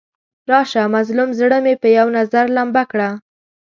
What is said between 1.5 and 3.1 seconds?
مې په یو نظر لمبه کړه.